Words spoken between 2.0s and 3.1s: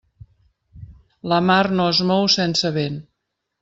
mou sense vent.